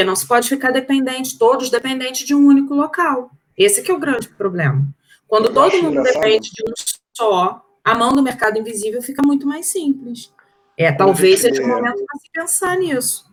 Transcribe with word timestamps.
Porque 0.00 0.04
não 0.04 0.16
se 0.16 0.26
pode 0.26 0.48
ficar 0.48 0.70
dependente, 0.70 1.36
todos 1.36 1.68
dependentes 1.68 2.26
de 2.26 2.34
um 2.34 2.46
único 2.46 2.74
local. 2.74 3.30
Esse 3.54 3.82
que 3.82 3.90
é 3.90 3.94
o 3.94 3.98
grande 3.98 4.30
problema. 4.30 4.82
Quando 5.28 5.48
Eu 5.48 5.52
todo 5.52 5.82
mundo 5.82 6.02
depende 6.02 6.50
de 6.52 6.62
um 6.62 6.72
só, 7.14 7.62
a 7.84 7.94
mão 7.94 8.14
do 8.14 8.22
mercado 8.22 8.58
invisível 8.58 9.02
fica 9.02 9.20
muito 9.22 9.46
mais 9.46 9.66
simples. 9.66 10.32
É, 10.74 10.90
talvez 10.90 11.40
seja 11.40 11.62
o 11.62 11.68
momento 11.68 12.02
para 12.06 12.18
se 12.18 12.30
pensar 12.32 12.78
nisso. 12.78 13.30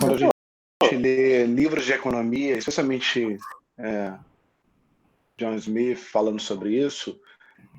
Quando 0.00 0.14
a 0.14 0.16
gente 0.18 0.96
lê 0.96 1.46
livros 1.46 1.84
de 1.84 1.92
economia, 1.92 2.58
especialmente 2.58 3.38
é, 3.78 4.14
John 5.36 5.54
Smith 5.54 5.98
falando 5.98 6.40
sobre 6.40 6.74
isso, 6.84 7.20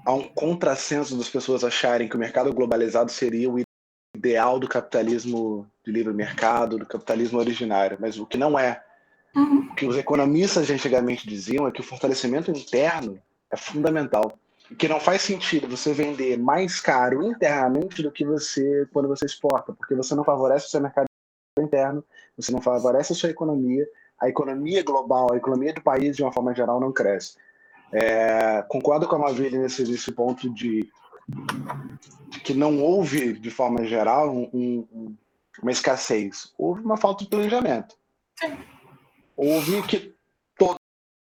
há 0.06 0.14
um 0.14 0.24
contrassenso 0.24 1.18
das 1.18 1.28
pessoas 1.28 1.66
acharem 1.66 2.08
que 2.08 2.16
o 2.16 2.20
mercado 2.20 2.54
globalizado 2.54 3.12
seria 3.12 3.50
o 3.50 3.60
ideal 4.16 4.58
do 4.58 4.70
capitalismo 4.70 5.70
de 5.90 5.92
livre 5.92 6.14
mercado, 6.14 6.78
do 6.78 6.86
capitalismo 6.86 7.40
originário, 7.40 7.98
mas 8.00 8.20
o 8.20 8.26
que 8.26 8.38
não 8.38 8.58
é. 8.58 8.82
Uhum. 9.36 9.70
O 9.72 9.76
que 9.76 9.86
os 9.86 9.98
economistas 9.98 10.70
antigamente 10.70 11.28
diziam 11.28 11.68
é 11.68 11.72
que 11.72 11.82
o 11.82 11.84
fortalecimento 11.84 12.52
interno 12.52 13.20
é 13.52 13.58
fundamental. 13.58 14.38
E 14.70 14.76
que 14.76 14.88
não 14.88 15.00
faz 15.00 15.24
sentido 15.24 15.68
você 15.68 15.94
vender 15.94 16.38
mais 16.38 16.80
caro 16.80 17.24
internamente 17.24 18.04
do 18.04 18.12
que 18.12 18.24
você 18.24 18.88
quando 18.94 19.08
você 19.08 19.26
exporta, 19.26 19.74
porque 19.74 19.96
você 19.96 20.14
não 20.14 20.24
favorece 20.24 20.68
o 20.68 20.70
seu 20.70 20.82
mercado 20.82 21.08
interno, 21.60 22.04
você 22.38 22.52
não 22.52 22.62
favorece 22.62 23.14
a 23.14 23.16
sua 23.16 23.30
economia, 23.30 23.86
a 24.20 24.30
economia 24.30 24.84
global, 24.84 25.34
a 25.34 25.38
economia 25.38 25.74
do 25.74 25.82
país 25.82 26.16
de 26.16 26.24
uma 26.24 26.32
forma 26.32 26.54
geral 26.54 26.80
não 26.80 26.92
cresce. 26.92 27.36
É, 27.92 28.64
concordo 28.68 29.08
com 29.08 29.16
a 29.16 29.20
Maville 29.20 29.58
nesse, 29.58 29.84
nesse 29.84 30.12
ponto 30.12 30.48
de, 30.54 30.88
de, 31.28 32.40
que 32.42 32.54
não 32.54 32.80
houve, 32.80 33.34
de 33.34 33.50
forma 33.50 33.84
geral, 33.86 34.30
um, 34.32 34.48
um, 34.54 35.16
uma 35.62 35.72
escassez. 35.72 36.54
Houve 36.58 36.82
uma 36.82 36.98
falta 36.98 37.24
de 37.24 37.30
planejamento. 37.30 37.96
Houve 39.36 39.82
que 39.84 40.16
todos 40.58 40.80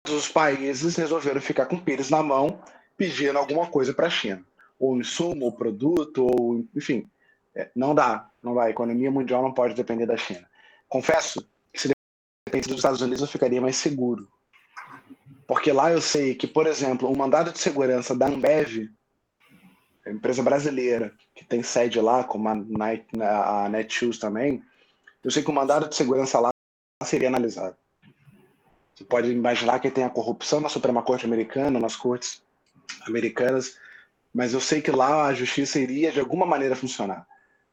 os 0.10 0.28
países 0.28 0.96
resolveram 0.96 1.42
ficar 1.42 1.66
com 1.66 1.76
o 1.76 1.82
pires 1.82 2.10
na 2.10 2.24
mão 2.24 2.60
pedindo 2.96 3.38
alguma 3.38 3.68
coisa 3.68 3.94
para 3.94 4.08
a 4.08 4.10
China. 4.10 4.44
Ou 4.80 4.98
insumo, 4.98 5.46
ou 5.46 5.52
produto, 5.52 6.26
ou 6.26 6.66
enfim. 6.76 7.10
É, 7.56 7.70
não 7.76 7.96
dá, 7.96 8.30
não 8.42 8.54
dá. 8.54 8.64
A 8.64 8.70
economia 8.70 9.12
mundial 9.12 9.42
não 9.42 9.54
pode 9.54 9.74
depender 9.74 10.06
da 10.06 10.18
China. 10.18 10.48
Confesso 10.88 11.48
que 11.74 11.82
se 11.82 11.92
dependesse 12.46 12.70
dos 12.70 12.78
Estados 12.78 13.02
Unidos 13.02 13.22
eu 13.22 13.28
ficaria 13.28 13.62
mais 13.62 13.76
seguro. 13.78 14.28
Porque 15.48 15.72
lá 15.72 15.92
eu 15.92 16.02
sei 16.02 16.36
que, 16.36 16.46
por 16.46 16.68
exemplo, 16.68 17.10
o 17.10 17.18
mandado 17.18 17.52
de 17.52 17.60
segurança 17.60 18.16
da 18.16 18.28
Ambev, 18.28 18.90
empresa 20.12 20.44
brasileira 20.44 21.14
que 21.36 21.46
tem 21.46 21.64
sede 21.64 22.00
lá, 22.00 22.24
como 22.24 22.48
a, 22.50 22.56
Night, 22.56 23.06
a 23.22 23.70
Netshoes 23.70 24.18
também, 24.18 24.64
eu 25.24 25.32
sei 25.32 25.44
que 25.44 25.50
o 25.50 25.54
mandado 25.54 25.90
de 25.90 25.96
segurança 25.96 26.40
lá 26.40 26.52
seria 27.04 27.28
analisado. 27.28 27.76
Você 28.96 29.04
pode 29.04 29.32
imaginar 29.32 29.80
que 29.80 29.92
tem 29.92 30.04
a 30.04 30.10
corrupção 30.10 30.60
na 30.60 30.70
Suprema 30.70 31.04
Corte 31.04 31.26
Americana, 31.26 31.80
nas 31.80 31.96
cortes 31.96 32.42
americanas, 33.06 33.78
mas 34.34 34.54
eu 34.54 34.60
sei 34.60 34.82
que 34.82 34.92
lá 34.92 35.28
a 35.28 35.34
justiça 35.34 35.80
iria 35.80 36.12
de 36.12 36.20
alguma 36.20 36.46
maneira 36.46 36.76
funcionar. 36.76 37.28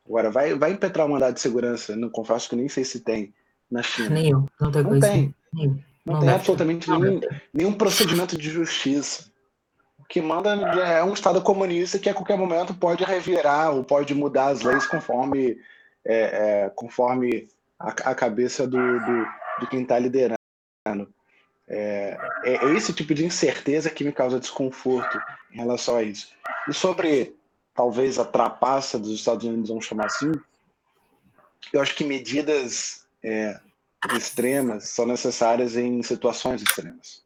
Agora, 0.07 0.31
vai, 0.31 0.55
vai 0.55 0.73
impetrar 0.73 1.07
o 1.07 1.11
mandado 1.11 1.35
de 1.35 1.41
segurança, 1.41 1.97
não 1.97 2.11
confesso 2.11 2.49
que 2.49 2.57
nem 2.57 2.69
sei 2.69 2.85
se 2.85 3.01
tem 3.01 3.33
na 3.71 3.83
China. 3.83 4.11
Nenhum, 4.11 4.47
não 4.61 4.71
tem. 4.71 4.83
Não 4.83 5.01
tem. 5.01 5.35
Nenhum. 5.53 5.81
Não, 6.05 6.15
não 6.15 6.21
tem 6.21 6.29
absolutamente 6.29 6.91
nenhum, 6.91 7.21
nenhum 7.53 7.73
procedimento 7.73 8.37
de 8.37 8.51
justiça. 8.51 9.33
O 10.05 10.07
que 10.07 10.21
manda 10.21 10.51
é 10.51 11.03
um 11.03 11.15
Estado 11.15 11.41
comunista 11.41 11.99
que 11.99 12.11
a 12.11 12.15
qualquer 12.15 12.37
momento 12.37 12.75
pode 12.75 13.03
revirar 13.03 13.75
ou 13.75 13.83
pode 13.83 14.15
mudar 14.15 14.49
as 14.49 14.61
leis 14.61 14.87
conforme, 14.87 15.59
é, 16.05 16.65
é, 16.65 16.71
conforme 16.77 17.49
a, 17.79 17.89
a, 17.89 18.15
cabeça 18.15 18.67
do, 18.67 18.77
do, 18.77 19.67
quem 19.71 19.81
está 19.81 19.99
liderando. 19.99 20.39
É, 21.67 22.19
é, 22.45 22.53
é, 22.53 22.75
esse 22.75 22.93
tipo 22.93 23.15
de 23.15 23.25
incerteza 23.25 23.89
que 23.89 24.05
me 24.05 24.13
causa 24.13 24.39
desconforto 24.39 25.19
em 25.51 25.57
relação 25.57 25.97
a 25.97 26.03
isso. 26.03 26.29
E 26.69 26.75
sobre, 26.75 27.35
talvez, 27.75 28.19
a 28.19 28.27
trapaça 28.27 28.99
dos 28.99 29.11
Estados 29.11 29.47
Unidos, 29.47 29.71
vamos 29.71 29.87
chamar 29.87 30.05
assim, 30.05 30.33
eu 31.73 31.81
acho 31.81 31.95
que 31.95 32.05
medidas 32.05 33.07
é, 33.23 33.59
extremas 34.15 34.91
são 34.91 35.07
necessárias 35.07 35.77
em 35.77 36.03
situações 36.03 36.61
extremas. 36.61 37.25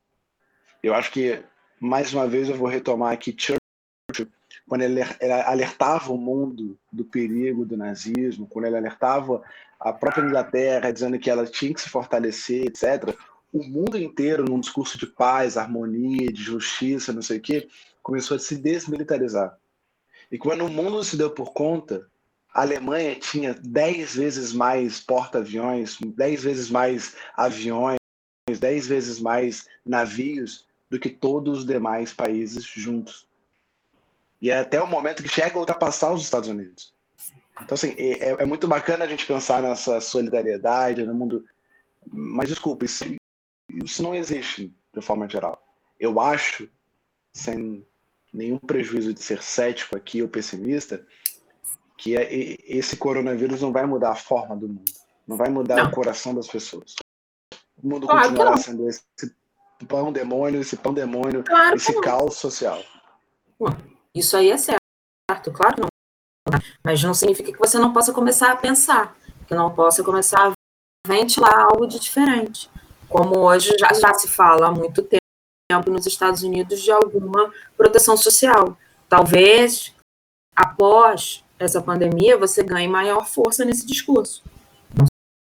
Eu 0.81 0.95
acho 0.95 1.11
que, 1.11 1.43
mais 1.81 2.13
uma 2.13 2.27
vez, 2.27 2.49
eu 2.49 2.57
vou 2.57 2.69
retomar 2.69 3.13
aqui 3.13 3.35
Churchill, 3.37 4.31
quando 4.67 4.83
ele 4.83 5.01
alertava 5.47 6.13
o 6.13 6.19
mundo 6.19 6.79
do 6.93 7.05
perigo 7.05 7.65
do 7.65 7.77
nazismo, 7.77 8.47
quando 8.47 8.67
ele 8.67 8.77
alertava 8.77 9.43
a 9.81 9.93
própria 9.93 10.25
Inglaterra, 10.25 10.93
dizendo 10.93 11.19
que 11.19 11.31
ela 11.31 11.47
tinha 11.47 11.73
que 11.73 11.81
se 11.81 11.89
fortalecer, 11.89 12.67
etc. 12.67 13.15
O 13.53 13.65
mundo 13.65 13.97
inteiro, 13.97 14.45
num 14.45 14.61
discurso 14.61 14.99
de 14.99 15.07
paz, 15.07 15.57
harmonia, 15.57 16.33
de 16.33 16.43
justiça, 16.43 17.13
não 17.13 17.23
sei 17.23 17.39
o 17.39 17.41
quê, 17.41 17.69
começou 18.03 18.37
a 18.37 18.41
se 18.41 18.57
desmilitarizar. 18.57 19.57
E 20.31 20.37
quando 20.37 20.67
o 20.67 20.69
mundo 20.69 21.03
se 21.03 21.17
deu 21.17 21.31
por 21.31 21.53
conta 21.53 22.07
a 22.59 22.63
Alemanha 22.63 23.15
tinha 23.15 23.55
10 23.55 24.17
vezes 24.17 24.53
mais 24.53 25.01
porta-aviões, 25.01 25.99
10 26.01 26.43
vezes 26.43 26.71
mais 26.71 27.15
aviões, 27.37 27.99
10 28.49 28.87
vezes 28.87 29.21
mais 29.21 29.67
navios 29.85 30.67
do 30.91 30.99
que 30.99 31.11
todos 31.11 31.61
os 31.61 31.67
demais 31.67 32.13
países 32.13 32.65
juntos. 32.65 33.27
E 34.41 34.51
é 34.51 34.59
até 34.59 34.81
o 34.81 34.87
momento 34.87 35.23
que 35.23 35.29
chega 35.29 35.57
a 35.57 35.61
ultrapassar 35.61 36.13
os 36.13 36.23
Estados 36.23 36.49
Unidos. 36.49 36.95
Então, 37.61 37.75
assim, 37.75 37.95
é, 37.99 38.43
é 38.43 38.45
muito 38.45 38.69
bacana 38.69 39.05
a 39.05 39.09
gente 39.09 39.27
pensar 39.27 39.63
nessa 39.63 40.01
solidariedade 40.01 41.05
no 41.05 41.15
mundo. 41.15 41.45
Mas, 42.07 42.49
desculpa, 42.49 42.85
isso, 42.85 43.05
isso 43.85 44.03
não 44.03 44.15
existe 44.15 44.73
de 44.95 45.01
forma 45.01 45.29
geral. 45.29 45.61
Eu 45.99 46.21
acho, 46.21 46.69
sem 47.33 47.85
nenhum 48.33 48.59
prejuízo 48.59 49.13
de 49.13 49.23
ser 49.23 49.43
cético 49.43 49.97
aqui 49.97 50.23
ou 50.23 50.29
pessimista, 50.29 51.05
que 51.97 52.17
é, 52.17 52.29
esse 52.65 52.97
coronavírus 52.97 53.61
não 53.61 53.73
vai 53.73 53.85
mudar 53.85 54.11
a 54.11 54.17
forma 54.17 54.57
do 54.57 54.69
mundo, 54.69 54.93
não 55.27 55.37
vai 55.37 55.49
mudar 55.49 55.77
não. 55.77 55.87
o 55.87 55.91
coração 55.91 56.33
das 56.33 56.47
pessoas. 56.47 56.95
O 57.83 57.89
mundo 57.89 58.07
claro 58.07 58.29
continuará 58.29 58.57
sendo 58.57 58.89
esse 58.89 59.03
pão 59.87 60.13
demônio, 60.13 60.61
esse 60.61 60.77
pão 60.77 60.93
demônio, 60.93 61.45
claro 61.45 61.77
esse 61.77 62.01
caos 62.01 62.37
social. 62.37 62.83
Isso 64.15 64.37
aí 64.37 64.51
é 64.51 64.57
certo, 64.57 65.53
claro 65.53 65.75
que 65.75 65.81
não. 65.81 65.89
Mas 66.83 67.03
não 67.03 67.15
significa 67.15 67.53
que 67.53 67.59
você 67.59 67.79
não 67.79 67.93
possa 67.93 68.13
começar 68.13 68.53
a 68.53 68.57
pensar, 68.57 69.17
que 69.47 69.55
não 69.55 69.75
possa 69.75 70.03
começar 70.03 70.49
a 70.49 70.53
ventilar 71.07 71.67
algo 71.71 71.87
de 71.87 71.99
diferente. 71.99 72.71
Como 73.09 73.39
hoje 73.39 73.75
já, 73.79 73.93
já 73.93 74.15
se 74.15 74.29
fala 74.29 74.69
há 74.69 74.71
muito 74.71 75.03
tempo 75.03 75.91
nos 75.91 76.07
Estados 76.07 76.43
Unidos 76.43 76.81
de 76.81 76.91
alguma 76.91 77.53
proteção 77.77 78.17
social. 78.17 78.77
Talvez 79.09 79.95
após 80.55 81.45
essa 81.59 81.81
pandemia, 81.81 82.37
você 82.37 82.63
ganhe 82.63 82.89
maior 82.89 83.27
força 83.27 83.65
nesse 83.65 83.87
discurso. 83.87 84.43
Não 84.95 85.07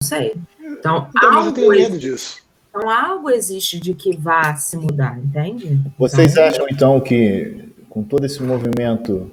sei. 0.03 0.35
Então, 0.59 1.09
então 1.15 1.33
algo, 1.33 1.49
eu 1.49 1.53
tenho 1.53 1.69
medo 1.69 1.97
disso. 1.97 2.43
Então, 2.73 2.89
algo 2.89 3.29
existe 3.29 3.77
de 3.77 3.93
que 3.93 4.15
vá 4.15 4.55
se 4.55 4.77
mudar, 4.77 5.19
entende? 5.19 5.77
Vocês 5.97 6.31
então, 6.31 6.43
acham, 6.45 6.65
então, 6.71 6.99
que 7.01 7.69
com 7.89 8.01
todo 8.01 8.25
esse 8.25 8.41
movimento. 8.41 9.29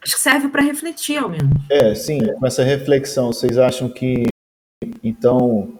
Acho 0.00 0.14
que 0.14 0.20
serve 0.20 0.48
para 0.48 0.62
refletir, 0.62 1.18
ao 1.18 1.28
menos. 1.28 1.50
É, 1.68 1.92
sim, 1.96 2.20
com 2.34 2.46
essa 2.46 2.62
reflexão, 2.62 3.32
vocês 3.32 3.58
acham 3.58 3.88
que, 3.88 4.28
então, 5.02 5.72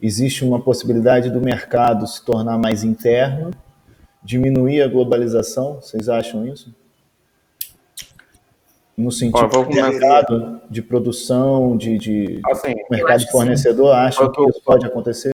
existe 0.00 0.44
uma 0.44 0.60
possibilidade 0.60 1.28
do 1.28 1.40
mercado 1.40 2.06
se 2.06 2.24
tornar 2.24 2.56
mais 2.56 2.84
interno, 2.84 3.50
diminuir 4.22 4.82
a 4.82 4.88
globalização? 4.88 5.80
Vocês 5.80 6.08
acham 6.08 6.46
isso? 6.46 6.72
no 8.96 9.10
sentido 9.10 9.50
Ó, 9.52 9.64
de 9.64 9.74
mercado, 9.74 10.60
de 10.70 10.80
produção, 10.80 11.76
de, 11.76 11.98
de 11.98 12.40
assim, 12.46 12.74
mercado 12.88 13.18
de 13.18 13.30
fornecedor, 13.30 13.92
acha 13.92 14.30
que 14.30 14.40
isso 14.48 14.62
pode 14.64 14.86
acontecer? 14.86 15.33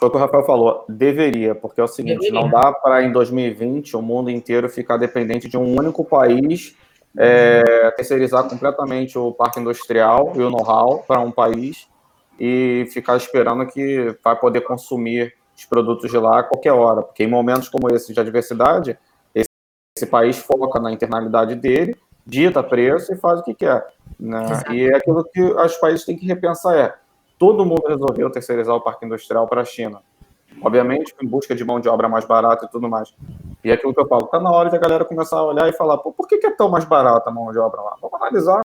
Foi 0.00 0.08
o 0.08 0.10
que 0.10 0.16
o 0.16 0.20
Rafael 0.20 0.44
falou, 0.44 0.86
deveria, 0.88 1.54
porque 1.54 1.78
é 1.78 1.84
o 1.84 1.86
seguinte, 1.86 2.20
deveria. 2.20 2.40
não 2.40 2.48
dá 2.48 2.72
para 2.72 3.02
em 3.02 3.12
2020 3.12 3.98
o 3.98 4.00
mundo 4.00 4.30
inteiro 4.30 4.66
ficar 4.70 4.96
dependente 4.96 5.46
de 5.46 5.58
um 5.58 5.78
único 5.78 6.02
país, 6.02 6.74
é, 7.18 7.90
terceirizar 7.90 8.48
completamente 8.48 9.18
o 9.18 9.30
parque 9.30 9.60
industrial 9.60 10.32
e 10.36 10.38
o 10.38 10.48
know-how 10.48 11.04
para 11.06 11.20
um 11.20 11.30
país 11.30 11.86
e 12.38 12.88
ficar 12.90 13.18
esperando 13.18 13.66
que 13.66 14.16
vai 14.24 14.34
poder 14.34 14.62
consumir 14.62 15.34
os 15.54 15.66
produtos 15.66 16.10
de 16.10 16.16
lá 16.16 16.40
a 16.40 16.42
qualquer 16.44 16.72
hora, 16.72 17.02
porque 17.02 17.24
em 17.24 17.28
momentos 17.28 17.68
como 17.68 17.94
esse 17.94 18.14
de 18.14 18.20
adversidade, 18.20 18.98
esse, 19.34 19.50
esse 19.94 20.06
país 20.06 20.38
foca 20.38 20.80
na 20.80 20.90
internalidade 20.90 21.54
dele 21.54 21.94
dita 22.24 22.62
preço 22.62 23.12
e 23.12 23.18
faz 23.18 23.40
o 23.40 23.42
que 23.42 23.52
quer. 23.54 23.86
Né? 24.18 24.46
E 24.70 24.84
é 24.84 24.96
aquilo 24.96 25.22
que 25.24 25.42
os 25.42 25.76
países 25.76 26.06
têm 26.06 26.16
que 26.16 26.24
repensar 26.24 26.74
é, 26.74 26.94
todo 27.40 27.64
mundo 27.64 27.82
resolveu 27.88 28.30
terceirizar 28.30 28.76
o 28.76 28.82
parque 28.82 29.06
industrial 29.06 29.48
para 29.48 29.62
a 29.62 29.64
China. 29.64 30.02
Obviamente, 30.62 31.14
em 31.22 31.26
busca 31.26 31.54
de 31.54 31.64
mão 31.64 31.80
de 31.80 31.88
obra 31.88 32.06
mais 32.06 32.26
barata 32.26 32.66
e 32.66 32.68
tudo 32.68 32.86
mais. 32.86 33.14
E 33.64 33.70
é 33.70 33.72
aquilo 33.72 33.94
que 33.94 34.00
eu 34.00 34.06
falo, 34.06 34.26
está 34.26 34.38
na 34.38 34.52
hora 34.52 34.68
de 34.68 34.76
a 34.76 34.78
galera 34.78 35.06
começar 35.06 35.38
a 35.38 35.44
olhar 35.44 35.66
e 35.66 35.72
falar, 35.72 35.96
Pô, 35.96 36.12
por 36.12 36.28
que, 36.28 36.36
que 36.36 36.46
é 36.46 36.50
tão 36.50 36.68
mais 36.68 36.84
barata 36.84 37.30
a 37.30 37.32
mão 37.32 37.50
de 37.50 37.58
obra 37.58 37.80
lá? 37.80 37.96
Vamos 38.02 38.20
analisar. 38.20 38.60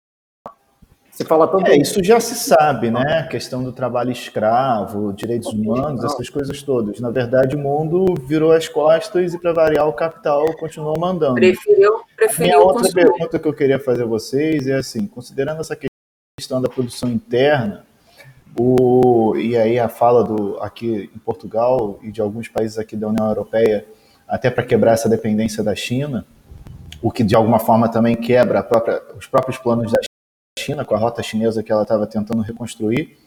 Você 1.11 1.23
fala 1.23 1.47
tanto. 1.47 1.69
É, 1.69 1.77
isso 1.77 2.03
já 2.03 2.19
se 2.19 2.33
sabe, 2.33 2.89
né? 2.89 3.19
A 3.19 3.27
questão 3.27 3.63
do 3.63 3.71
trabalho 3.71 4.11
escravo, 4.11 5.13
direitos 5.13 5.53
humanos, 5.53 6.03
essas 6.03 6.27
coisas 6.27 6.63
todas. 6.63 6.99
Na 6.99 7.11
verdade, 7.11 7.55
o 7.55 7.59
mundo 7.59 8.15
virou 8.25 8.51
as 8.51 8.67
costas 8.67 9.35
e, 9.35 9.37
para 9.37 9.53
variar, 9.53 9.87
o 9.87 9.93
capital 9.93 10.43
continuou 10.57 10.97
mandando. 10.99 11.35
Preferiu, 11.35 12.01
preferiu 12.15 12.55
a 12.55 12.63
outra 12.63 12.81
consumir. 12.81 13.03
pergunta 13.03 13.37
que 13.37 13.47
eu 13.47 13.53
queria 13.53 13.79
fazer 13.79 14.03
a 14.03 14.07
vocês 14.07 14.65
é 14.65 14.77
assim: 14.77 15.05
considerando 15.05 15.61
essa 15.61 15.77
questão 16.35 16.59
da 16.59 16.67
produção 16.67 17.07
interna, 17.09 17.85
o, 18.57 19.35
e 19.35 19.57
aí 19.57 19.79
a 19.79 19.89
fala 19.89 20.23
do 20.23 20.57
aqui 20.59 21.09
em 21.15 21.19
Portugal 21.19 21.99
e 22.03 22.11
de 22.11 22.21
alguns 22.21 22.47
países 22.47 22.77
aqui 22.77 22.95
da 22.95 23.07
União 23.07 23.27
Europeia, 23.27 23.85
até 24.27 24.49
para 24.49 24.63
quebrar 24.63 24.93
essa 24.93 25.09
dependência 25.09 25.63
da 25.63 25.75
China, 25.75 26.25
o 27.01 27.11
que 27.11 27.23
de 27.23 27.35
alguma 27.35 27.59
forma 27.59 27.89
também 27.89 28.15
quebra 28.15 28.61
própria, 28.63 29.01
os 29.17 29.27
próprios 29.27 29.57
planos 29.57 29.91
da 29.91 29.99
China, 30.57 30.85
com 30.85 30.95
a 30.95 30.97
rota 30.97 31.23
chinesa 31.23 31.63
que 31.63 31.71
ela 31.71 31.81
estava 31.81 32.05
tentando 32.05 32.41
reconstruir. 32.41 33.17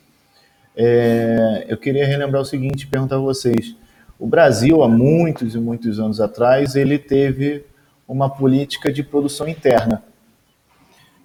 É, 0.77 1.67
eu 1.69 1.77
queria 1.77 2.07
relembrar 2.07 2.43
o 2.43 2.45
seguinte, 2.45 2.87
perguntar 2.87 3.17
a 3.17 3.21
vocês. 3.21 3.75
O 4.19 4.27
Brasil, 4.27 4.83
há 4.83 4.89
muitos 4.89 5.55
e 5.55 5.59
muitos 5.59 5.99
anos 5.99 6.21
atrás, 6.21 6.77
ele 6.77 6.99
teve 6.99 7.65
uma 8.07 8.31
política 8.31 8.93
de 8.93 9.03
produção 9.03 9.49
interna. 9.49 10.03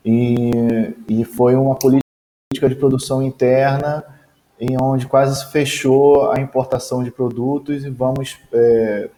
E, 0.03 0.51
e 1.07 1.24
foi 1.24 1.56
uma 1.56 1.75
política 1.75 2.00
de 2.69 2.75
produção 2.75 3.22
interna 3.22 4.04
em 4.60 4.78
onde 4.80 5.08
quase 5.08 5.40
se 5.40 5.52
fechou 5.52 6.31
a 6.31 6.40
importação 6.40 7.04
de 7.04 7.10
produtos 7.10 7.84
e 7.84 7.90
vamos 7.90 8.38
é, 8.54 9.10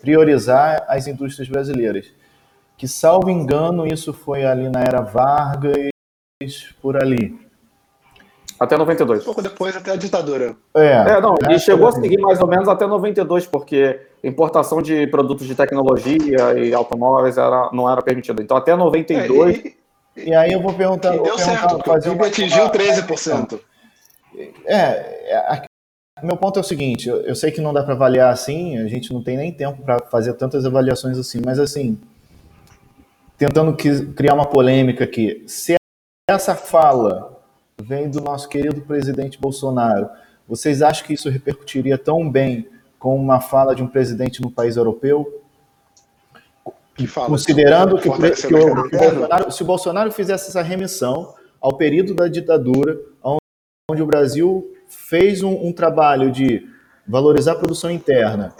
priorizar 0.00 0.86
as 0.88 1.06
indústrias 1.06 1.50
brasileiras. 1.50 2.10
Que, 2.78 2.88
salvo 2.88 3.28
engano, 3.28 3.86
isso 3.86 4.14
foi 4.14 4.46
ali 4.46 4.70
na 4.70 4.80
era 4.80 5.02
Vargas 5.02 5.90
por 6.80 6.96
ali. 6.96 7.38
Até 8.58 8.76
92. 8.76 9.22
Um 9.22 9.24
pouco 9.24 9.42
depois, 9.42 9.76
até 9.76 9.90
a 9.90 9.96
ditadura. 9.96 10.56
É, 10.74 10.92
é 10.92 11.20
não, 11.20 11.34
e 11.50 11.58
chegou 11.58 11.88
a 11.88 11.92
seguir 11.92 12.18
mais 12.18 12.40
ou 12.40 12.46
menos 12.46 12.68
até 12.68 12.86
92, 12.86 13.46
porque 13.46 14.00
importação 14.24 14.80
de 14.80 15.06
produtos 15.06 15.46
de 15.46 15.54
tecnologia 15.54 16.58
e 16.58 16.72
automóveis 16.72 17.36
era, 17.36 17.70
não 17.72 17.90
era 17.90 18.00
permitida. 18.00 18.42
Então, 18.42 18.56
até 18.56 18.74
92. 18.74 19.56
É, 19.56 19.68
e, 19.68 19.79
e, 20.28 20.34
aí 20.34 20.52
eu 20.52 20.60
vou 20.60 20.72
perguntar. 20.72 21.10
Deu 21.10 21.22
perguntar, 21.22 21.44
certo, 21.44 21.78
fazer 21.84 22.10
o 22.10 22.24
atingiu 22.24 22.70
13%. 22.70 23.60
É, 24.66 24.76
é, 24.76 25.62
meu 26.22 26.36
ponto 26.36 26.58
é 26.58 26.60
o 26.60 26.64
seguinte: 26.64 27.08
eu, 27.08 27.20
eu 27.22 27.34
sei 27.34 27.50
que 27.50 27.60
não 27.60 27.72
dá 27.72 27.82
para 27.82 27.94
avaliar 27.94 28.32
assim, 28.32 28.78
a 28.78 28.88
gente 28.88 29.12
não 29.12 29.22
tem 29.22 29.36
nem 29.36 29.52
tempo 29.52 29.82
para 29.82 29.98
fazer 30.10 30.34
tantas 30.34 30.64
avaliações 30.64 31.18
assim, 31.18 31.40
mas 31.44 31.58
assim, 31.58 31.98
tentando 33.36 33.74
que, 33.74 34.06
criar 34.12 34.34
uma 34.34 34.46
polêmica 34.46 35.04
aqui. 35.04 35.42
Se 35.46 35.76
essa 36.28 36.54
fala 36.54 37.40
vem 37.80 38.08
do 38.08 38.20
nosso 38.20 38.48
querido 38.48 38.82
presidente 38.82 39.40
Bolsonaro. 39.40 40.08
Vocês 40.46 40.82
acham 40.82 41.06
que 41.06 41.14
isso 41.14 41.28
repercutiria 41.28 41.96
tão 41.96 42.30
bem 42.30 42.68
com 42.98 43.16
uma 43.16 43.40
fala 43.40 43.74
de 43.74 43.82
um 43.82 43.86
presidente 43.86 44.42
no 44.42 44.50
país 44.50 44.76
europeu? 44.76 45.39
Considerando 47.08 47.96
que, 47.96 48.10
que, 48.10 48.48
que, 48.48 48.54
o, 48.54 48.88
que 48.88 48.96
Bolsonaro, 48.96 49.52
se 49.52 49.62
o 49.62 49.66
Bolsonaro 49.66 50.12
fizesse 50.12 50.48
essa 50.48 50.62
remissão 50.62 51.34
ao 51.60 51.76
período 51.76 52.14
da 52.14 52.28
ditadura, 52.28 52.98
onde 53.90 54.02
o 54.02 54.06
Brasil 54.06 54.72
fez 54.88 55.42
um, 55.42 55.66
um 55.66 55.72
trabalho 55.72 56.30
de 56.30 56.66
valorizar 57.06 57.52
a 57.52 57.56
produção 57.56 57.90
interna, 57.90 58.54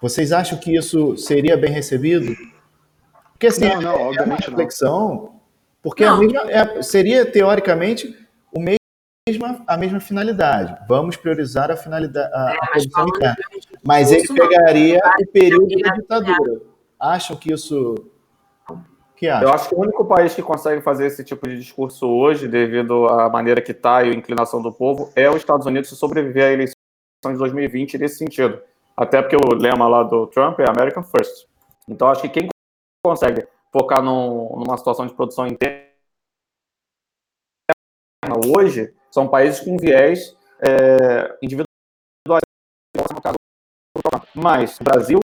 vocês 0.00 0.32
acham 0.32 0.58
que 0.58 0.76
isso 0.76 1.16
seria 1.16 1.56
bem 1.56 1.72
recebido? 1.72 2.36
Porque 3.32 3.48
assim, 3.48 3.68
não, 3.68 3.80
não, 3.80 4.14
é 4.14 4.22
uma 4.22 4.36
reflexão 4.36 5.08
não. 5.08 5.38
Porque 5.82 6.04
a 6.04 6.16
mesma, 6.16 6.50
é, 6.50 6.82
seria, 6.82 7.24
teoricamente, 7.24 8.14
o 8.52 8.60
mesma, 8.60 9.62
a 9.66 9.76
mesma 9.76 10.00
finalidade. 10.00 10.76
Vamos 10.88 11.16
priorizar 11.16 11.70
a 11.70 11.76
finalidade, 11.76 12.30
a, 12.34 12.52
é, 12.52 12.56
a 12.60 12.66
produção 12.66 13.08
interna. 13.08 13.36
Mas 13.84 14.10
ele 14.10 14.26
pegaria 14.28 15.00
o 15.20 15.26
período 15.32 15.68
da 15.78 15.94
ditadura. 15.94 16.60
Acham 16.98 17.36
que 17.36 17.52
isso. 17.52 17.94
Que 19.16 19.26
Eu 19.26 19.52
acho 19.52 19.68
que 19.68 19.74
o 19.74 19.80
único 19.80 20.04
país 20.04 20.34
que 20.34 20.42
consegue 20.42 20.80
fazer 20.80 21.06
esse 21.06 21.24
tipo 21.24 21.48
de 21.48 21.58
discurso 21.58 22.06
hoje, 22.06 22.46
devido 22.46 23.06
à 23.08 23.28
maneira 23.28 23.60
que 23.60 23.72
está 23.72 24.04
e 24.04 24.10
a 24.10 24.14
inclinação 24.14 24.62
do 24.62 24.72
povo, 24.72 25.12
é 25.16 25.28
os 25.28 25.36
Estados 25.36 25.66
Unidos 25.66 25.88
se 25.88 25.96
sobreviver 25.96 26.44
à 26.44 26.52
eleição 26.52 26.74
de 27.26 27.36
2020 27.36 27.98
nesse 27.98 28.18
sentido. 28.18 28.62
Até 28.96 29.20
porque 29.20 29.36
o 29.36 29.54
lema 29.54 29.88
lá 29.88 30.02
do 30.02 30.26
Trump 30.28 30.58
é 30.60 30.68
American 30.68 31.02
First. 31.02 31.46
Então 31.88 32.08
acho 32.08 32.22
que 32.22 32.28
quem 32.28 32.48
consegue 33.04 33.46
focar 33.72 34.02
num, 34.02 34.56
numa 34.56 34.76
situação 34.76 35.06
de 35.06 35.14
produção 35.14 35.46
interna 35.46 35.88
hoje 38.54 38.94
são 39.10 39.26
países 39.28 39.60
com 39.60 39.76
viés 39.76 40.36
é, 40.60 41.36
individuais. 41.42 41.68
Mas 44.34 44.78
o 44.80 44.84
Brasil, 44.84 45.18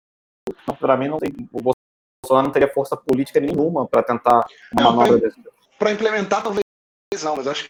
para 0.79 0.97
mim, 0.97 1.07
não 1.07 1.17
tem, 1.17 1.31
o 1.51 1.61
Bolsonaro 1.61 2.47
não 2.47 2.51
teria 2.51 2.71
força 2.73 2.95
política 2.95 3.39
nenhuma 3.39 3.87
para 3.87 4.03
tentar 4.03 4.45
uma 4.77 5.05
Para 5.77 5.91
implementar, 5.91 6.43
talvez 6.43 6.61
não, 7.23 7.35
mas 7.35 7.47
acho 7.47 7.69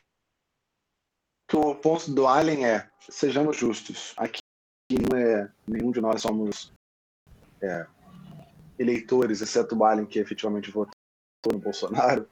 que 1.49 1.57
o 1.57 1.75
ponto 1.75 2.11
do 2.11 2.27
Allen 2.27 2.65
é: 2.65 2.87
sejamos 3.09 3.57
justos. 3.57 4.13
Aqui 4.17 4.39
não 4.91 5.17
é, 5.17 5.49
nenhum 5.67 5.91
de 5.91 6.01
nós 6.01 6.21
somos 6.21 6.71
é, 7.61 7.85
eleitores, 8.77 9.41
exceto 9.41 9.75
o 9.75 9.85
Allen, 9.85 10.05
que 10.05 10.19
efetivamente 10.19 10.71
votou 10.71 10.93
no 11.51 11.59
Bolsonaro. 11.59 12.27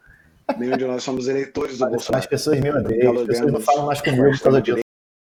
Nenhum 0.57 0.77
de 0.77 0.85
nós 0.85 1.03
somos 1.03 1.27
eleitores 1.27 1.77
do 1.77 1.89
Bolsonaro. 1.89 2.23
As 2.23 2.27
pessoas 2.27 2.59
me 2.59 2.71
odeiam, 2.71 3.19
as 3.19 3.27
pessoas 3.27 3.51
não 3.51 3.61
falam 3.61 3.85
mais 3.85 4.01
comigo 4.01 4.31
por 4.31 4.39
causa 4.39 4.61
disso. 4.61 4.79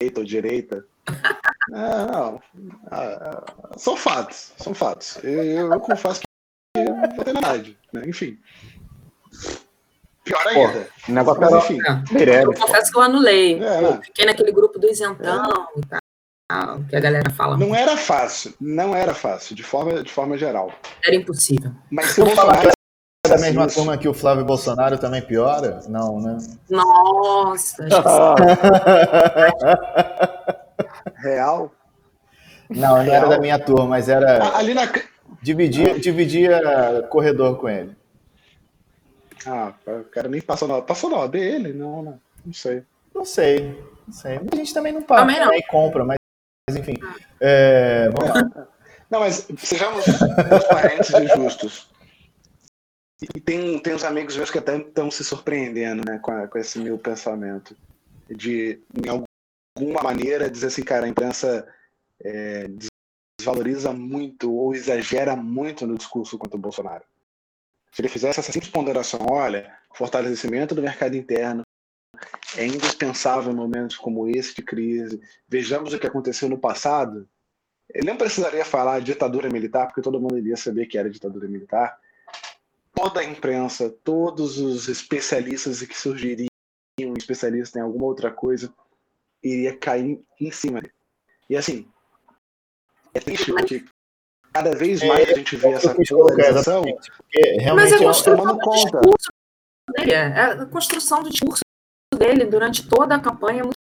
Direita 0.00 0.20
ou 0.20 0.26
direita. 0.26 0.86
Não, 1.68 2.06
não. 2.06 2.42
Ah, 2.90 3.18
ah, 3.20 3.44
são 3.76 3.96
fatos, 3.96 4.52
são 4.56 4.74
fatos. 4.74 5.18
Eu, 5.22 5.72
eu 5.72 5.80
confesso 5.80 6.20
que 6.20 6.80
não 6.80 7.08
tem 7.08 7.24
verdade, 7.24 7.78
né? 7.92 8.02
Enfim. 8.06 8.38
Pior 10.24 10.46
ainda. 10.46 10.88
Pô, 11.06 11.12
negócio 11.12 11.40
mas, 11.40 11.64
enfim. 11.64 11.80
É, 12.30 12.44
eu 12.44 12.54
confesso 12.54 12.90
que 12.90 12.98
eu 12.98 13.02
anulei. 13.02 13.56
É, 13.56 13.80
né? 13.80 14.00
Fiquei 14.04 14.26
naquele 14.26 14.52
grupo 14.52 14.78
do 14.78 14.88
isentão 14.88 15.44
é. 15.44 15.78
e 15.78 15.86
tal 15.86 16.00
que 16.88 16.96
a 16.96 17.00
galera 17.00 17.28
fala. 17.30 17.58
Não 17.58 17.74
era 17.74 17.96
fácil, 17.96 18.54
não 18.58 18.96
era 18.96 19.12
fácil, 19.12 19.54
de 19.54 19.62
forma, 19.62 20.02
de 20.02 20.10
forma 20.10 20.38
geral. 20.38 20.72
Era 21.04 21.14
impossível. 21.14 21.72
Mas 21.90 22.06
se 22.06 22.22
eu 22.22 22.26
falar 22.28 22.64
é 22.64 23.28
da 23.28 23.36
mesma 23.36 23.66
isso. 23.66 23.76
turma 23.76 23.98
que 23.98 24.08
o 24.08 24.14
Flávio 24.14 24.46
Bolsonaro 24.46 24.96
também 24.96 25.20
piora? 25.20 25.80
Não, 25.88 26.18
né? 26.18 26.38
Nossa! 26.70 27.86
Real? 31.16 31.72
Não, 32.68 33.02
não 33.02 33.12
era 33.12 33.28
da 33.28 33.38
minha 33.38 33.58
turma, 33.58 33.86
mas 33.86 34.08
era. 34.08 34.56
Ali 34.56 34.74
na... 34.74 34.90
Dividia, 35.42 35.98
dividia 35.98 36.60
corredor 37.10 37.58
com 37.58 37.68
ele. 37.68 37.96
Ah, 39.46 39.72
o 39.86 40.04
cara 40.04 40.28
nem 40.28 40.40
passou 40.40 40.68
na. 40.68 40.82
Passou 40.82 41.08
na 41.08 41.18
OAB 41.18 41.36
ele? 41.36 41.72
Não, 41.72 42.02
não, 42.02 42.20
não 42.44 42.52
sei. 42.52 42.82
Não 43.14 43.24
sei. 43.24 43.78
Não 44.06 44.14
sei. 44.14 44.40
A 44.52 44.56
gente 44.56 44.74
também 44.74 44.92
não 44.92 45.02
paga 45.02 45.22
também 45.22 45.40
não. 45.40 45.48
Né, 45.48 45.58
e 45.58 45.62
compra, 45.62 46.04
mas 46.04 46.18
mas 46.68 46.76
enfim. 46.76 46.98
É, 47.40 48.10
vamos 48.10 48.34
lá. 48.34 48.68
Não, 49.10 49.20
mas 49.20 49.48
sejamos 49.56 50.04
transparentes 50.04 51.08
e 51.08 51.26
justos. 51.28 51.88
E 53.22 53.40
tem, 53.40 53.78
tem 53.78 53.94
uns 53.94 54.04
amigos 54.04 54.36
meus 54.36 54.50
que 54.50 54.58
até 54.58 54.76
estão 54.76 55.10
se 55.10 55.24
surpreendendo 55.24 56.02
né, 56.06 56.18
com, 56.18 56.30
a, 56.30 56.46
com 56.46 56.58
esse 56.58 56.78
meu 56.78 56.98
pensamento. 56.98 57.74
De, 58.28 58.82
em 58.94 59.08
alguma 59.78 60.02
maneira, 60.02 60.50
dizer 60.50 60.66
assim, 60.66 60.82
cara, 60.82 61.06
a 61.06 61.08
imprensa 61.08 61.66
é, 62.22 62.68
desvaloriza 63.38 63.92
muito 63.92 64.52
ou 64.52 64.74
exagera 64.74 65.36
muito 65.36 65.86
no 65.86 65.96
discurso 65.96 66.36
contra 66.36 66.56
o 66.56 66.60
Bolsonaro. 66.60 67.04
Se 67.92 68.02
ele 68.02 68.08
fizesse 68.08 68.40
essa 68.40 68.52
simples 68.52 68.70
ponderação, 68.70 69.20
olha, 69.30 69.72
fortalecimento 69.94 70.74
do 70.74 70.82
mercado 70.82 71.16
interno, 71.16 71.62
é 72.56 72.66
indispensável 72.66 73.52
em 73.52 73.56
momentos 73.56 73.96
como 73.96 74.28
esse 74.28 74.54
de 74.54 74.62
crise. 74.62 75.20
Vejamos 75.48 75.92
o 75.92 75.98
que 75.98 76.06
aconteceu 76.06 76.48
no 76.48 76.58
passado. 76.58 77.28
Ele 77.94 78.06
não 78.06 78.16
precisaria 78.16 78.64
falar 78.64 79.00
ditadura 79.00 79.48
militar, 79.48 79.86
porque 79.86 80.02
todo 80.02 80.20
mundo 80.20 80.36
iria 80.36 80.56
saber 80.56 80.86
que 80.86 80.98
era 80.98 81.08
ditadura 81.08 81.48
militar. 81.48 81.98
Toda 82.92 83.20
a 83.20 83.24
imprensa, 83.24 83.94
todos 84.02 84.58
os 84.58 84.88
especialistas 84.88 85.80
que 85.82 85.96
surgiriam, 85.96 86.48
especialistas 87.16 87.76
em 87.76 87.80
alguma 87.80 88.06
outra 88.06 88.30
coisa, 88.30 88.72
iria 89.42 89.76
cair 89.76 90.20
em 90.40 90.50
cima 90.50 90.80
dele. 90.80 90.94
E 91.48 91.56
assim, 91.56 91.88
é 93.14 93.20
triste 93.20 93.52
porque 93.52 93.84
cada 94.52 94.74
vez 94.74 95.02
mais 95.02 95.28
a 95.28 95.34
gente 95.34 95.56
vê 95.56 95.68
essa 95.68 95.94
polarização. 95.94 96.84
Mas 97.74 97.92
é 97.92 97.98
construção 97.98 98.58
conta. 98.58 99.00
Dele, 99.96 100.12
é 100.12 100.40
a 100.40 100.66
construção 100.66 101.22
do 101.22 101.30
discurso 101.30 101.62
dele 102.14 102.44
durante 102.44 102.86
toda 102.88 103.14
a 103.14 103.20
campanha 103.20 103.60
é 103.60 103.62
muito 103.62 103.74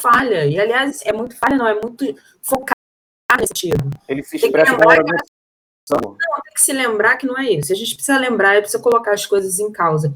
falha. 0.00 0.46
E, 0.46 0.58
aliás, 0.58 1.00
é 1.04 1.12
muito 1.12 1.36
falha, 1.36 1.56
não, 1.56 1.66
é 1.66 1.74
muito 1.74 2.04
focado 2.42 2.72
nesse 3.38 3.48
sentido. 3.48 3.90
Ele 4.08 4.22
se 4.22 4.36
expressa 4.36 4.76
como 4.76 4.88
que... 4.88 5.12
Não, 5.90 6.14
tem 6.14 6.54
que 6.54 6.62
se 6.62 6.72
lembrar 6.72 7.16
que 7.16 7.26
não 7.26 7.36
é 7.36 7.50
isso. 7.50 7.72
A 7.72 7.76
gente 7.76 7.94
precisa 7.94 8.16
lembrar, 8.16 8.60
precisa 8.60 8.82
colocar 8.82 9.12
as 9.12 9.26
coisas 9.26 9.58
em 9.58 9.72
causa. 9.72 10.14